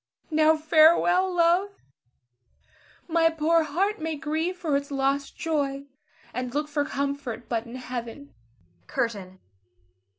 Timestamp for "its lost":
4.75-5.37